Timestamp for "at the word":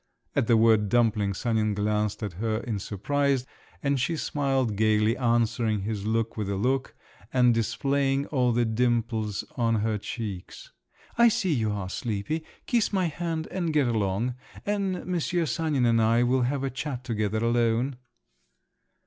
0.35-0.89